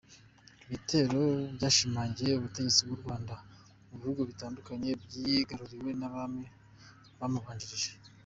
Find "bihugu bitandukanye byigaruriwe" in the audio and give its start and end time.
4.01-5.91